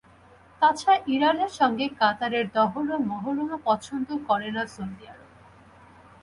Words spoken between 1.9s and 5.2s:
কাতারের দহরম মহরমও পছন্দ করে না সৌদি